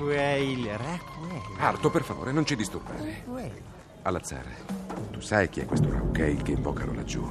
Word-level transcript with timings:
Raquel, 0.00 0.64
Raquel. 0.78 1.58
Arto, 1.58 1.90
per 1.90 2.02
favore, 2.02 2.32
non 2.32 2.46
ci 2.46 2.56
disturbare. 2.56 3.22
Alazzar, 4.02 4.46
tu 5.10 5.20
sai 5.20 5.50
chi 5.50 5.60
è 5.60 5.66
questo 5.66 5.90
Raukeil 5.90 6.40
che 6.40 6.52
invocano 6.52 6.94
laggiù? 6.94 7.30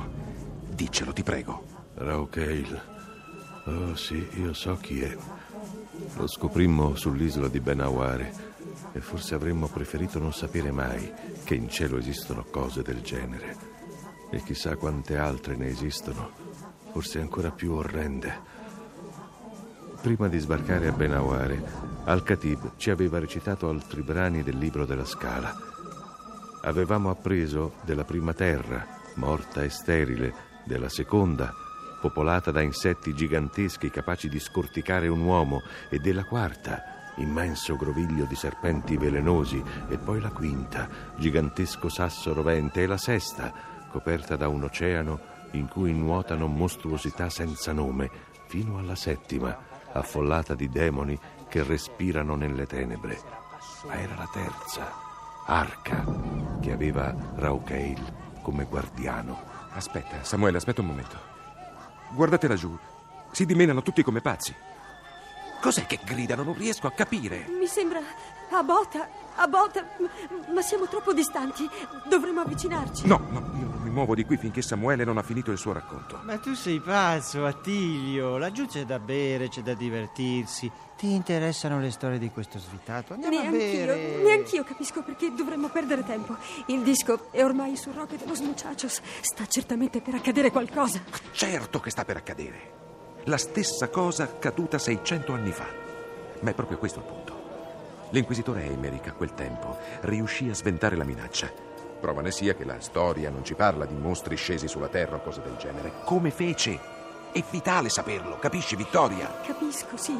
Diccelo, 0.68 1.12
ti 1.12 1.24
prego. 1.24 1.66
Raukeil. 1.96 2.82
Oh 3.66 3.96
sì, 3.96 4.28
io 4.36 4.54
so 4.54 4.78
chi 4.78 5.02
è. 5.02 5.18
Lo 6.16 6.28
scoprimmo 6.28 6.96
sull'isola 6.96 7.48
di 7.48 7.60
Benaware 7.60 8.48
e 8.92 9.00
forse 9.02 9.34
avremmo 9.34 9.68
preferito 9.68 10.20
non 10.20 10.32
sapere 10.32 10.72
mai 10.72 11.12
che 11.44 11.56
in 11.56 11.70
cielo 11.70 11.98
esistono 11.98 12.46
cose 12.52 12.84
del 12.84 13.02
genere. 13.02 13.58
E 14.30 14.44
chissà 14.44 14.76
quante 14.76 15.18
altre 15.18 15.56
ne 15.56 15.68
esistono, 15.68 16.30
forse 16.92 17.20
ancora 17.20 17.50
più 17.50 17.74
orrende. 17.74 18.58
Prima 20.02 20.30
di 20.30 20.40
sbarcare 20.40 20.88
a 20.88 20.94
Benaware, 20.94 21.62
Al-Khatib 22.06 22.78
ci 22.78 22.90
aveva 22.90 23.20
recitato 23.20 23.68
altri 23.68 24.02
brani 24.02 24.44
del 24.44 24.58
libro 24.58 24.86
della 24.86 25.04
Scala. 25.04 25.54
Avevamo 26.62 27.10
appreso 27.10 27.74
della 27.84 28.06
prima 28.06 28.34
terra, 28.34 28.88
morta 29.16 29.62
e 29.62 29.70
sterile, 29.70 30.34
della 30.64 30.88
seconda, 30.88 31.54
popolata 32.00 32.50
da 32.50 32.62
insetti 32.62 33.14
giganteschi 33.14 33.90
capaci 33.90 34.30
di 34.30 34.40
scorticare 34.40 35.10
un 35.10 35.20
uomo, 35.20 35.64
e 35.90 36.00
della 36.00 36.24
quarta, 36.24 37.14
immenso 37.18 37.76
groviglio 37.76 38.24
di 38.24 38.36
serpenti 38.36 38.96
velenosi, 38.96 39.62
e 39.90 39.98
poi 39.98 40.22
la 40.22 40.32
quinta, 40.32 40.88
gigantesco 41.18 41.90
sasso 41.90 42.34
rovente, 42.34 42.84
e 42.84 42.88
la 42.88 42.98
sesta, 42.98 43.52
coperta 43.92 44.38
da 44.38 44.48
un 44.48 44.64
oceano 44.64 45.20
in 45.52 45.68
cui 45.68 45.92
nuotano 45.92 46.48
mostruosità 46.48 47.30
senza 47.30 47.74
nome, 47.74 48.10
fino 48.48 48.78
alla 48.78 48.96
settima, 48.96 49.68
affollata 49.92 50.56
di 50.56 50.70
demoni 50.70 51.20
che 51.48 51.64
respirano 51.64 52.36
nelle 52.36 52.66
tenebre. 52.66 53.20
Ma 53.88 53.94
era 53.94 54.16
la 54.16 54.30
terza, 54.32 54.92
Arca, 55.46 56.04
che 56.62 56.72
aveva 56.72 57.16
Raukeil 57.36 58.40
come 58.42 58.66
guardiano. 58.66 59.40
Aspetta, 59.74 60.24
Samuele, 60.24 60.58
aspetta 60.58 60.82
un 60.82 60.88
momento. 60.88 61.18
Guardate 62.12 62.48
laggiù. 62.48 62.78
Si 63.32 63.46
dimenano 63.46 63.82
tutti 63.82 64.04
come 64.04 64.22
pazzi. 64.22 64.56
Cos'è 65.62 65.86
che 65.86 66.00
gridano? 66.04 66.44
Non 66.44 66.56
riesco 66.56 66.88
a 66.88 66.92
capire. 66.92 67.46
Mi 67.48 67.68
sembra 67.68 68.00
a 68.52 68.64
bota, 68.64 69.08
a 69.36 69.48
bota, 69.48 69.86
ma 70.54 70.62
siamo 70.62 70.88
troppo 70.88 71.14
distanti. 71.14 71.68
Dovremmo 72.08 72.42
avvicinarci. 72.42 73.06
No, 73.06 73.20
no, 73.30 73.40
io 73.40 73.66
non 73.66 73.79
mi 73.90 73.96
muovo 73.96 74.14
di 74.16 74.24
qui 74.24 74.38
finché 74.38 74.62
Samuele 74.62 75.04
non 75.04 75.18
ha 75.18 75.24
finito 75.24 75.52
il 75.52 75.58
suo 75.58 75.74
racconto. 75.74 76.20
Ma 76.24 76.38
tu 76.38 76.54
sei 76.54 76.80
pazzo, 76.80 77.46
Attilio. 77.46 78.38
Laggiù 78.38 78.68
c'è 78.68 78.86
da 78.86 79.00
bere, 79.00 79.50
c'è 79.50 79.62
da 79.62 79.74
divertirsi. 79.74 80.72
Ti 80.96 81.12
interessano 81.12 81.80
le 81.80 81.92
storie 81.92 82.20
di 82.20 82.30
questo 82.30 82.60
svitato? 82.60 83.14
Andiamo 83.14 83.38
a 83.40 83.42
Neanch'io, 83.44 83.86
bere. 83.86 84.22
neanch'io 84.22 84.64
capisco 84.64 85.02
perché 85.02 85.34
dovremmo 85.34 85.70
perdere 85.70 86.04
tempo. 86.04 86.36
Il 86.68 86.82
disco 86.84 87.28
è 87.32 87.44
ormai 87.44 87.76
sul 87.78 87.94
rock 87.94 88.16
dello 88.18 88.36
Smuchachos. 88.36 89.02
Sta 89.22 89.46
certamente 89.48 90.02
per 90.02 90.14
accadere 90.16 90.52
qualcosa. 90.52 91.02
Certo 91.32 91.80
che 91.80 91.90
sta 91.90 92.06
per 92.06 92.18
accadere. 92.18 92.72
La 93.26 93.38
stessa 93.38 93.90
cosa 93.90 94.24
accaduta 94.24 94.78
600 94.78 95.34
anni 95.34 95.52
fa. 95.52 95.66
Ma 96.42 96.50
è 96.52 96.54
proprio 96.54 96.78
questo 96.78 97.00
il 97.00 97.06
punto. 97.06 97.38
L'inquisitore 98.12 98.66
Emerick 98.66 99.08
a 99.08 99.14
quel 99.14 99.34
tempo 99.34 99.78
riuscì 100.02 100.50
a 100.50 100.54
sventare 100.54 100.96
la 100.96 101.04
minaccia. 101.06 101.68
Prova 102.00 102.22
ne 102.22 102.32
sia 102.32 102.56
che 102.56 102.64
la 102.64 102.80
storia 102.80 103.30
non 103.30 103.44
ci 103.44 103.56
parla 103.56 103.86
di 103.86 103.94
mostri 103.94 104.38
scesi 104.38 104.68
sulla 104.70 104.88
terra 104.88 105.18
o 105.18 105.22
cose 105.22 105.42
del 105.42 105.58
genere. 105.58 105.92
Come 106.06 106.32
fece? 106.32 106.98
È 107.32 107.44
vitale 107.52 107.90
saperlo, 107.90 108.40
capisci, 108.40 108.76
Vittoria? 108.76 109.42
Capisco, 109.46 109.98
sì, 109.98 110.16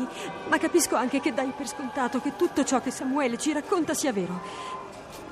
ma 0.48 0.58
capisco 0.58 0.96
anche 0.96 1.20
che 1.20 1.34
dai 1.34 1.52
per 1.56 1.68
scontato 1.68 2.20
che 2.20 2.36
tutto 2.36 2.64
ciò 2.64 2.82
che 2.82 2.92
Samuele 2.92 3.38
ci 3.38 3.54
racconta 3.54 3.94
sia 3.94 4.12
vero. 4.12 4.42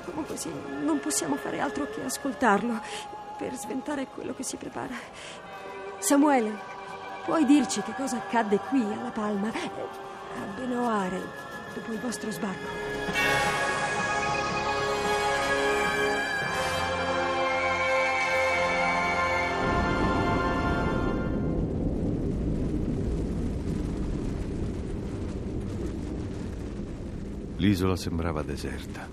Comunque 0.04 0.36
sì, 0.36 0.50
non 0.82 0.98
possiamo 1.00 1.36
fare 1.36 1.60
altro 1.60 1.86
che 1.88 2.02
ascoltarlo 2.02 2.80
per 3.36 3.54
sventare 3.54 4.06
quello 4.06 4.34
che 4.34 4.42
si 4.42 4.56
prepara. 4.56 4.94
Samuele, 5.98 6.52
puoi 7.24 7.44
dirci 7.44 7.82
che 7.82 7.92
cosa 7.94 8.16
accadde 8.16 8.58
qui 8.58 8.82
alla 8.82 9.10
Palma, 9.10 9.52
eh, 9.52 9.70
a 10.34 10.44
Benoare, 10.56 11.20
dopo 11.74 11.92
il 11.92 12.00
vostro 12.00 12.30
sbarco? 12.30 13.67
L'isola 27.68 27.96
sembrava 27.96 28.40
deserta. 28.40 29.06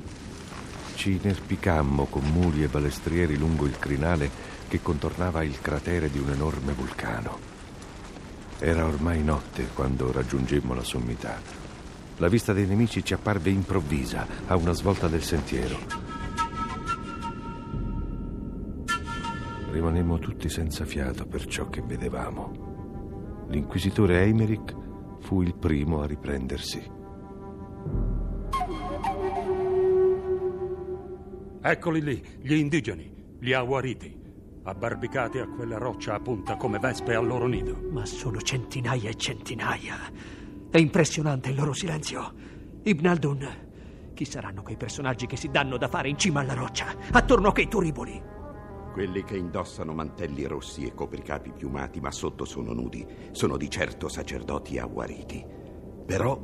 Ci 0.93 1.19
inerpicammo 1.21 2.05
con 2.05 2.23
muli 2.31 2.63
e 2.63 2.69
balestrieri 2.69 3.37
lungo 3.37 3.65
il 3.65 3.77
crinale 3.77 4.29
che 4.69 4.81
contornava 4.81 5.43
il 5.43 5.59
cratere 5.59 6.09
di 6.09 6.19
un 6.19 6.29
enorme 6.29 6.71
vulcano. 6.71 7.37
Era 8.57 8.85
ormai 8.85 9.21
notte 9.25 9.67
quando 9.73 10.09
raggiungemmo 10.09 10.73
la 10.73 10.85
sommità. 10.85 11.37
La 12.15 12.29
vista 12.29 12.53
dei 12.53 12.65
nemici 12.65 13.03
ci 13.03 13.13
apparve 13.13 13.49
improvvisa 13.49 14.25
a 14.47 14.55
una 14.55 14.71
svolta 14.71 15.09
del 15.09 15.21
sentiero. 15.21 15.77
Rimanemmo 19.69 20.17
tutti 20.19 20.47
senza 20.47 20.85
fiato 20.85 21.25
per 21.25 21.45
ciò 21.45 21.67
che 21.67 21.81
vedevamo. 21.81 23.47
L'inquisitore 23.49 24.21
Eimerick 24.21 24.73
fu 25.19 25.41
il 25.41 25.53
primo 25.55 26.01
a 26.01 26.05
riprendersi. 26.05 26.93
Eccoli 31.67 31.99
lì, 31.99 32.23
gli 32.41 32.53
indigeni, 32.53 33.11
gli 33.39 33.51
awariti, 33.51 34.15
abbarbicati 34.65 35.39
a 35.39 35.47
quella 35.47 35.79
roccia 35.79 36.13
a 36.13 36.19
punta 36.19 36.57
come 36.57 36.77
vespe 36.77 37.15
al 37.15 37.25
loro 37.25 37.47
nido. 37.47 37.79
Ma 37.89 38.05
sono 38.05 38.39
centinaia 38.39 39.09
e 39.09 39.15
centinaia. 39.15 39.95
È 40.69 40.77
impressionante 40.77 41.49
il 41.49 41.55
loro 41.55 41.73
silenzio. 41.73 42.31
Ibn 42.83 43.07
Aldun, 43.07 43.47
chi 44.13 44.25
saranno 44.25 44.61
quei 44.61 44.77
personaggi 44.77 45.25
che 45.25 45.37
si 45.37 45.49
danno 45.49 45.77
da 45.77 45.87
fare 45.87 46.07
in 46.07 46.19
cima 46.19 46.41
alla 46.41 46.53
roccia, 46.53 46.95
attorno 47.11 47.47
a 47.47 47.51
quei 47.51 47.67
turiboli? 47.67 48.21
Quelli 48.93 49.23
che 49.23 49.35
indossano 49.35 49.91
mantelli 49.91 50.45
rossi 50.45 50.85
e 50.85 50.93
copricapi 50.93 51.51
piumati, 51.51 51.99
ma 51.99 52.11
sotto 52.11 52.45
sono 52.45 52.73
nudi, 52.73 53.03
sono 53.31 53.57
di 53.57 53.71
certo 53.71 54.07
sacerdoti 54.07 54.77
awariti. 54.77 55.43
Però 56.05 56.39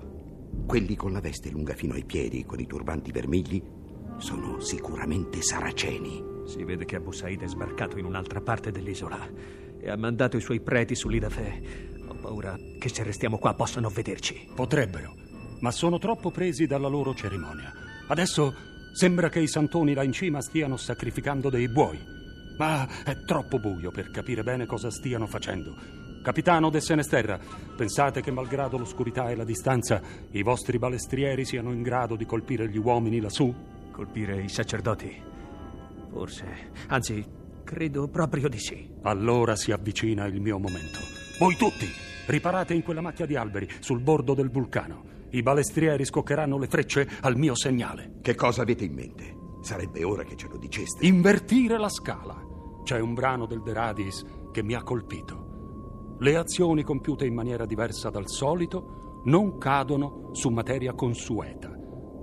quelli 0.65 0.95
con 0.95 1.11
la 1.11 1.19
veste 1.19 1.51
lunga 1.51 1.75
fino 1.75 1.93
ai 1.93 2.05
piedi, 2.05 2.43
con 2.43 2.59
i 2.59 2.65
turbanti 2.65 3.11
vermigli, 3.11 3.79
sono 4.21 4.59
sicuramente 4.59 5.41
saraceni. 5.41 6.23
Si 6.45 6.63
vede 6.63 6.85
che 6.85 6.95
Abu 6.95 7.11
Said 7.11 7.41
è 7.41 7.47
sbarcato 7.47 7.97
in 7.97 8.05
un'altra 8.05 8.39
parte 8.39 8.71
dell'isola 8.71 9.17
e 9.79 9.89
ha 9.89 9.97
mandato 9.97 10.37
i 10.37 10.41
suoi 10.41 10.61
preti 10.61 10.95
sull'Idafè. 10.95 11.61
Oh, 12.07 12.13
paura 12.15 12.55
che 12.79 12.89
se 12.89 13.03
restiamo 13.03 13.37
qua 13.37 13.55
possano 13.55 13.89
vederci. 13.89 14.47
Potrebbero, 14.53 15.15
ma 15.59 15.71
sono 15.71 15.97
troppo 15.97 16.29
presi 16.29 16.67
dalla 16.67 16.87
loro 16.87 17.15
cerimonia. 17.15 17.73
Adesso 18.07 18.53
sembra 18.93 19.29
che 19.29 19.39
i 19.39 19.47
santoni 19.47 19.93
là 19.93 20.03
in 20.03 20.11
cima 20.11 20.41
stiano 20.41 20.77
sacrificando 20.77 21.49
dei 21.49 21.67
buoi. 21.67 21.99
Ma 22.57 22.87
è 23.03 23.23
troppo 23.25 23.59
buio 23.59 23.89
per 23.89 24.11
capire 24.11 24.43
bene 24.43 24.67
cosa 24.67 24.91
stiano 24.91 25.25
facendo. 25.25 25.75
Capitano 26.21 26.69
de 26.69 26.79
Senesterra, 26.79 27.39
pensate 27.75 28.21
che 28.21 28.29
malgrado 28.29 28.77
l'oscurità 28.77 29.31
e 29.31 29.35
la 29.35 29.43
distanza, 29.43 29.99
i 30.29 30.43
vostri 30.43 30.77
balestrieri 30.77 31.43
siano 31.43 31.71
in 31.71 31.81
grado 31.81 32.15
di 32.15 32.27
colpire 32.27 32.69
gli 32.69 32.77
uomini 32.77 33.19
lassù? 33.19 33.79
Colpire 34.01 34.41
i 34.41 34.49
sacerdoti? 34.49 35.15
Forse. 36.09 36.71
Anzi, 36.87 37.23
credo 37.63 38.07
proprio 38.07 38.49
di 38.49 38.57
sì. 38.57 38.89
Allora 39.03 39.55
si 39.55 39.71
avvicina 39.71 40.25
il 40.25 40.41
mio 40.41 40.57
momento. 40.57 40.97
Voi 41.37 41.55
tutti, 41.55 41.85
riparate 42.25 42.73
in 42.73 42.81
quella 42.81 43.01
macchia 43.01 43.27
di 43.27 43.35
alberi 43.35 43.69
sul 43.79 44.01
bordo 44.01 44.33
del 44.33 44.49
vulcano. 44.49 45.03
I 45.29 45.43
balestrieri 45.43 46.03
scoccheranno 46.03 46.57
le 46.57 46.65
frecce 46.65 47.07
al 47.21 47.37
mio 47.37 47.53
segnale. 47.53 48.13
Che 48.23 48.33
cosa 48.33 48.63
avete 48.63 48.85
in 48.85 48.93
mente? 48.95 49.35
Sarebbe 49.61 50.03
ora 50.03 50.23
che 50.23 50.35
ce 50.35 50.47
lo 50.47 50.57
diceste. 50.57 51.05
Invertire 51.05 51.77
la 51.77 51.89
scala. 51.89 52.43
C'è 52.83 52.99
un 52.99 53.13
brano 53.13 53.45
del 53.45 53.61
De 53.61 53.71
Radis 53.71 54.25
che 54.51 54.63
mi 54.63 54.73
ha 54.73 54.81
colpito. 54.81 56.15
Le 56.17 56.35
azioni 56.37 56.81
compiute 56.81 57.27
in 57.27 57.35
maniera 57.35 57.67
diversa 57.67 58.09
dal 58.09 58.27
solito 58.27 59.21
non 59.25 59.59
cadono 59.59 60.29
su 60.31 60.49
materia 60.49 60.93
consueta. 60.93 61.69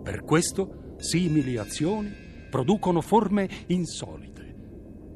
Per 0.03 0.25
questo 0.25 0.87
simili 0.99 1.57
azioni 1.57 2.13
producono 2.51 3.01
forme 3.01 3.49
insolite. 3.67 4.57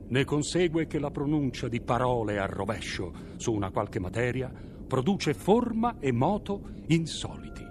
Ne 0.08 0.25
consegue 0.25 0.87
che 0.87 0.99
la 0.99 1.11
pronuncia 1.11 1.69
di 1.69 1.81
parole 1.81 2.38
a 2.38 2.46
rovescio 2.46 3.12
su 3.37 3.52
una 3.52 3.70
qualche 3.70 3.99
materia 3.99 4.52
produce 4.87 5.34
forma 5.34 5.96
e 5.99 6.12
moto 6.12 6.69
insoliti. 6.88 7.64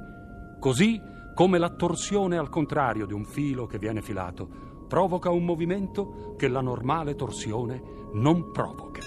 Così 0.60 1.00
come 1.36 1.58
la 1.58 1.70
torsione 1.70 2.38
al 2.38 2.50
contrario 2.50 3.06
di 3.06 3.14
un 3.14 3.26
filo 3.26 3.66
che 3.66 3.80
viene 3.80 4.02
filato 4.02 4.86
provoca 4.88 5.30
un 5.30 5.46
movimento 5.46 6.36
che 6.38 6.48
la 6.48 6.62
normale 6.62 7.16
torsione 7.16 7.82
non 8.14 8.52
provoca. 8.52 9.02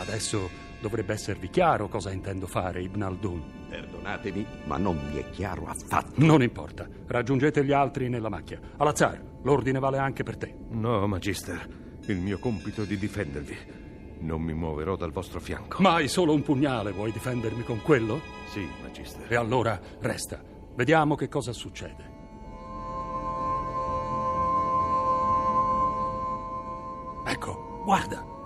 Adesso 0.00 0.67
Dovrebbe 0.80 1.12
esservi 1.12 1.50
chiaro 1.50 1.88
cosa 1.88 2.12
intendo 2.12 2.46
fare, 2.46 2.80
Ibn 2.82 3.02
Aldun. 3.02 3.66
Perdonatemi, 3.68 4.46
ma 4.64 4.76
non 4.76 4.96
mi 5.10 5.18
è 5.18 5.30
chiaro 5.30 5.66
affatto. 5.66 6.12
Non 6.16 6.42
importa. 6.42 6.86
Raggiungete 7.06 7.64
gli 7.64 7.72
altri 7.72 8.08
nella 8.08 8.28
macchia. 8.28 8.60
Alazar, 8.76 9.20
l'ordine 9.42 9.80
vale 9.80 9.98
anche 9.98 10.22
per 10.22 10.36
te. 10.36 10.54
No, 10.70 11.06
Magister. 11.06 11.66
Il 12.06 12.18
mio 12.18 12.38
compito 12.38 12.82
è 12.82 12.86
di 12.86 12.96
difendervi. 12.96 13.56
Non 14.20 14.40
mi 14.40 14.54
muoverò 14.54 14.96
dal 14.96 15.10
vostro 15.12 15.40
fianco. 15.40 15.82
Ma 15.82 15.94
hai 15.94 16.08
solo 16.08 16.32
un 16.32 16.42
pugnale, 16.42 16.92
vuoi 16.92 17.12
difendermi 17.12 17.64
con 17.64 17.82
quello? 17.82 18.20
Sì, 18.50 18.66
Magister. 18.82 19.30
E 19.30 19.36
allora 19.36 19.80
resta. 20.00 20.40
Vediamo 20.74 21.16
che 21.16 21.28
cosa 21.28 21.52
succede. 21.52 22.16
Ecco, 27.26 27.82
guarda. 27.84 28.37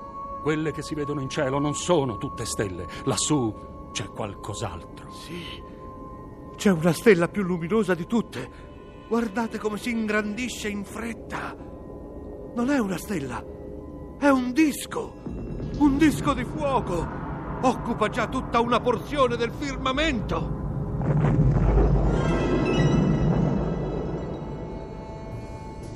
Quelle 0.43 0.73
che 0.73 0.83
si 0.83 0.97
vedono 0.97 1.21
in 1.21 1.29
cielo 1.29 1.61
non 1.61 1.77
sono 1.77 2.19
tutte 2.19 2.45
stelle. 2.45 2.87
Lassù 3.05 3.55
c'è 3.93 4.07
qualcos'altro. 4.09 5.09
Sì. 5.13 5.63
C'è 6.57 6.71
una 6.71 6.93
stella 6.93 7.29
più 7.29 7.45
luminosa 7.45 7.95
di 7.95 8.09
tutte. 8.09 8.51
Guardate 9.07 9.59
come 9.59 9.79
si 9.79 9.91
ingrandisce 9.91 10.69
in 10.69 10.85
fretta. 10.85 11.55
Non 12.55 12.71
è 12.71 12.79
una 12.79 12.99
stella, 12.99 13.43
è 14.19 14.29
un 14.29 14.53
disco. 14.53 15.15
Un 15.79 15.97
disco 15.97 16.35
di 16.35 16.45
fuoco. 16.45 17.07
Occupa 17.61 18.09
già 18.09 18.27
tutta 18.27 18.59
una 18.59 18.81
porzione 18.81 19.37
del 19.37 19.53
firmamento. 19.53 20.61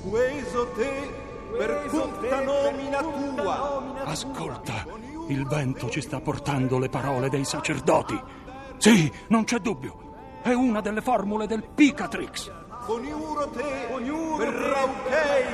Queso 0.08 0.69
te 0.76 1.15
per 1.56 1.87
tutta 1.90 2.40
nomina 2.43 3.00
tua. 3.00 4.04
Ascolta, 4.04 4.84
il 5.28 5.46
vento 5.46 5.88
ci 5.90 6.00
sta 6.00 6.20
portando 6.20 6.78
le 6.78 6.88
parole 6.88 7.28
dei 7.28 7.44
sacerdoti. 7.44 8.20
Sì, 8.78 9.10
non 9.28 9.44
c'è 9.44 9.58
dubbio. 9.58 10.04
È 10.43 10.52
una 10.52 10.81
delle 10.81 11.00
formule 11.00 11.46
del 11.46 11.64
Picatrix. 11.75 12.52
Coniuro 12.87 13.48
te, 13.48 13.88
per 14.38 14.48
rauchei, 14.48 15.44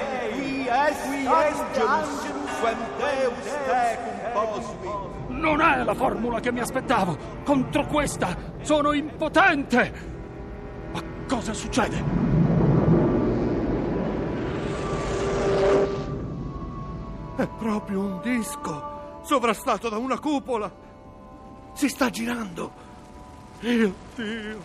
qui 0.43 0.67
est 0.67 1.79
angelus, 1.79 2.61
quem 2.61 2.77
Deus 2.99 3.45
te 3.67 3.99
composui. 4.35 5.11
Non 5.29 5.61
è 5.61 5.83
la 5.83 5.95
formula 5.95 6.41
che 6.41 6.53
mi 6.53 6.61
aspettavo. 6.61 7.17
Contro 7.43 7.87
questa 7.87 8.37
sono 8.61 8.93
impotente. 8.93 9.93
Ma 10.93 11.03
cosa 11.27 11.55
succede? 11.55 12.42
È 17.43 17.49
proprio 17.59 17.99
un 17.99 18.21
disco, 18.23 19.21
sovrastato 19.25 19.89
da 19.89 19.97
una 19.97 20.17
cupola. 20.21 20.73
Si 21.75 21.89
sta 21.89 22.09
girando. 22.09 22.71
Dio 23.59 23.93
Dio, 24.15 24.63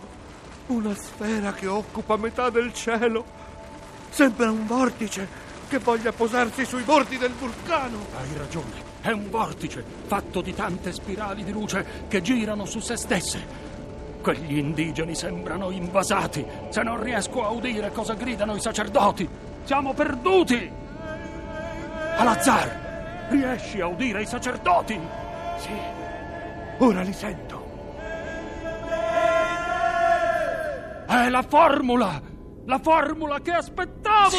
una 0.68 0.94
sfera 0.94 1.52
che 1.54 1.66
occupa 1.66 2.16
metà 2.16 2.50
del 2.50 2.72
cielo. 2.72 3.24
Sembra 4.10 4.52
un 4.52 4.64
vortice 4.64 5.26
che 5.68 5.78
voglia 5.78 6.12
posarsi 6.12 6.64
sui 6.64 6.84
bordi 6.84 7.18
del 7.18 7.32
vulcano. 7.32 7.98
Hai 8.16 8.36
ragione, 8.36 8.80
è 9.00 9.10
un 9.10 9.28
vortice 9.28 9.84
fatto 10.06 10.40
di 10.40 10.54
tante 10.54 10.92
spirali 10.92 11.42
di 11.42 11.50
luce 11.50 12.04
che 12.06 12.22
girano 12.22 12.64
su 12.64 12.78
se 12.78 12.96
stesse. 12.96 13.44
Quegli 14.22 14.56
indigeni 14.56 15.16
sembrano 15.16 15.72
invasati. 15.72 16.46
Se 16.68 16.84
non 16.84 17.02
riesco 17.02 17.44
a 17.44 17.48
udire 17.48 17.90
cosa 17.90 18.14
gridano 18.14 18.54
i 18.54 18.60
sacerdoti, 18.60 19.28
siamo 19.64 19.94
perduti! 19.94 20.86
Alazar, 22.18 23.28
riesci 23.30 23.80
a 23.80 23.86
udire 23.86 24.22
i 24.22 24.26
sacerdoti? 24.26 24.98
Sì, 25.60 25.70
ora 26.78 27.02
li 27.02 27.12
sento. 27.12 27.64
È 31.06 31.28
la 31.28 31.44
formula! 31.48 32.20
La 32.64 32.80
formula 32.80 33.40
che 33.40 33.52
aspettavo! 33.52 34.36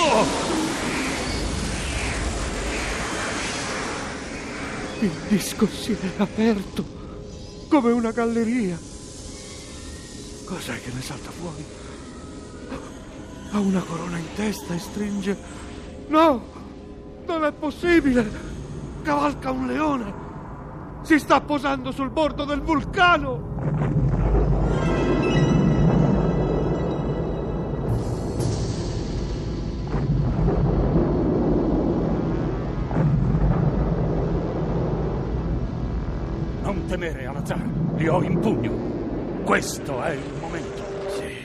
Il 5.00 5.12
disco 5.30 5.66
si 5.66 5.94
è 5.94 6.22
aperto 6.22 6.84
come 7.70 7.94
una 7.94 8.12
galleria. 8.12 8.78
Cos'è 10.44 10.82
che 10.82 10.92
ne 10.94 11.02
salta 11.02 11.30
fuori? 11.32 11.64
Ha 13.52 13.60
una 13.60 13.82
corona 13.82 14.18
in 14.18 14.34
testa 14.36 14.74
e 14.74 14.80
stringe. 14.80 15.38
No! 16.08 16.59
Non 17.30 17.44
è 17.46 17.52
possibile! 17.52 18.28
Cavalca 19.04 19.52
un 19.52 19.68
leone! 19.68 20.14
Si 21.04 21.20
sta 21.20 21.40
posando 21.40 21.92
sul 21.92 22.10
bordo 22.10 22.44
del 22.44 22.60
vulcano! 22.60 23.38
Non 36.64 36.86
temere, 36.88 37.28
Alazar. 37.28 37.64
Li 37.96 38.08
ho 38.08 38.24
in 38.24 38.40
pugno. 38.40 38.72
Questo 39.44 40.02
è 40.02 40.14
il 40.14 40.34
momento. 40.42 40.84
Sì, 41.10 41.36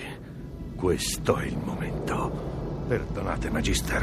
questo 0.77 1.37
è 1.37 1.45
il 1.45 1.59
momento. 1.63 2.53
Perdonate, 2.89 3.51
Magister. 3.51 4.03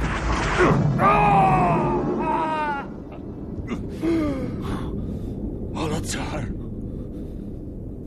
Alazar, 6.01 6.49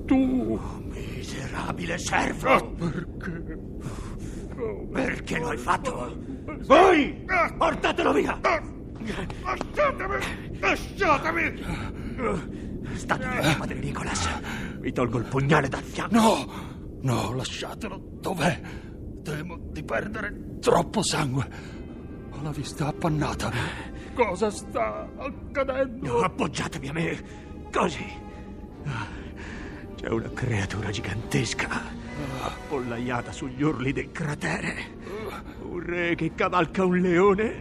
tu... 0.07 0.59
Miserabile 0.91 1.97
servo! 1.97 2.49
Ah, 2.51 2.61
perché? 2.61 3.59
Perché 4.93 5.39
lo 5.39 5.49
hai 5.49 5.57
fatto? 5.57 6.17
Voi! 6.67 7.25
Portatelo 7.57 8.13
via! 8.13 8.41
Lasciatemi! 9.45 10.59
Lasciatemi! 10.59 11.63
State 12.95 13.23
fermi, 13.23 13.57
padre 13.59 13.79
Nicolas. 13.79 14.41
Vi 14.81 14.93
tolgo 14.93 15.19
il 15.19 15.25
pugnale 15.25 15.69
dal 15.69 15.83
fianco. 15.83 16.15
No! 16.15 16.45
No, 17.03 17.33
lasciatelo. 17.35 18.01
Dov'è? 18.21 18.61
Temo 19.23 19.57
di 19.71 19.85
perdere 19.85 20.59
troppo 20.61 21.03
sangue. 21.03 21.49
Ho 22.31 22.43
la 22.43 22.51
vista 22.51 22.89
appannata. 22.89 23.53
Cosa 24.15 24.51
sta 24.51 25.09
accadendo? 25.17 26.23
appoggiatevi 26.23 26.89
a 26.89 26.93
me. 26.93 27.44
Così. 27.75 28.07
C'è 29.97 30.09
una 30.09 30.31
creatura 30.33 30.91
gigantesca 30.91 31.69
appollaiata 32.43 33.33
sugli 33.33 33.65
orli 33.65 33.93
del 33.93 34.13
cratere. 34.13 34.93
Un 35.63 35.81
re 35.85 36.15
che 36.15 36.33
cavalca 36.37 36.85
un 36.85 37.01
leone 37.01 37.61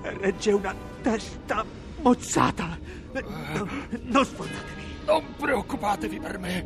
e 0.00 0.10
regge 0.18 0.52
una 0.52 0.74
testa 1.02 1.62
mozzata. 2.00 2.78
Non, 3.12 3.68
non 4.04 4.24
sfondatevi. 4.24 4.82
Non 5.04 5.22
preoccupatevi 5.36 6.18
per 6.18 6.38
me. 6.38 6.64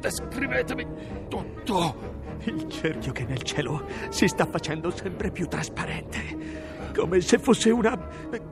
Descrivetemi 0.00 0.86
tutto. 1.28 2.12
Il 2.46 2.68
cerchio 2.68 3.12
che 3.12 3.24
nel 3.26 3.42
cielo 3.42 3.86
si 4.08 4.26
sta 4.26 4.44
facendo 4.44 4.90
sempre 4.90 5.30
più 5.30 5.46
trasparente, 5.46 6.92
come 6.96 7.20
se 7.20 7.38
fosse 7.38 7.70
una 7.70 7.96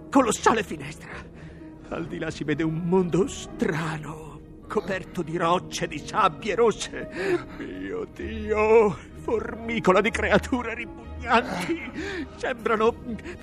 colossale 0.09 0.63
finestra. 0.63 1.32
Al 1.93 2.07
di 2.07 2.19
là 2.19 2.31
si 2.31 2.43
vede 2.43 2.63
un 2.63 2.81
mondo 2.85 3.27
strano, 3.27 4.41
coperto 4.67 5.23
di 5.23 5.37
rocce, 5.37 5.87
di 5.87 5.99
sabbie 5.99 6.55
rosse. 6.55 7.07
Mio 7.59 8.07
Dio, 8.15 8.97
formicola 9.21 10.01
di 10.01 10.11
creature 10.11 10.75
ripugnanti. 10.75 11.91
Sembrano 12.37 12.95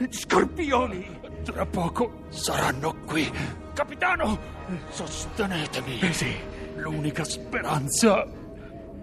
scorpioni. 0.09 1.19
Tra 1.43 1.65
poco 1.67 2.23
saranno 2.29 2.95
qui. 3.05 3.31
Capitano, 3.73 4.39
sostenetemi. 4.89 5.99
Eh 5.99 6.13
sì. 6.13 6.35
L'unica 6.77 7.23
speranza, 7.23 8.25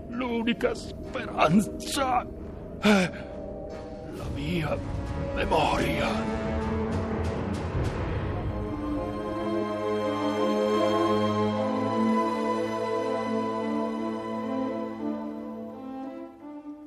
l'unica 0.09 0.75
speranza 0.75 2.26
è 2.81 3.11
la 4.12 4.29
mia 4.35 4.76
memoria. 5.35 6.36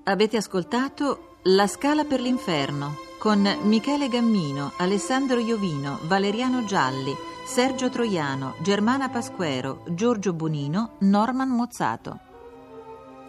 Avete 0.10 0.38
ascoltato 0.38 1.36
La 1.44 1.68
Scala 1.68 2.04
per 2.04 2.20
l'Inferno 2.20 2.98
con 3.20 3.48
Michele 3.62 4.08
Gammino, 4.08 4.72
Alessandro 4.78 5.40
Iovino, 5.40 6.00
Valeriano 6.06 6.66
Gialli, 6.66 7.16
Sergio 7.46 7.90
Troiano, 7.90 8.56
Germana 8.60 9.10
Pasquero, 9.10 9.84
Giorgio 9.90 10.34
Bonino, 10.34 10.96
Norman 11.02 11.50
Mozzato. 11.50 12.20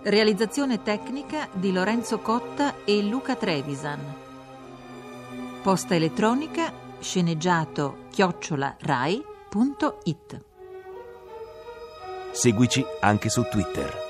Realizzazione 0.04 0.82
tecnica 0.82 1.50
di 1.52 1.70
Lorenzo 1.70 2.20
Cotta 2.20 2.76
e 2.86 3.02
Luca 3.02 3.36
Trevisan. 3.36 4.00
Posta 5.60 5.94
elettronica 5.94 6.72
sceneggiato 6.98 8.04
chiocciola 8.08 8.76
rai.it. 8.80 10.44
Seguici 12.32 12.82
anche 13.00 13.28
su 13.28 13.42
Twitter. 13.50 14.09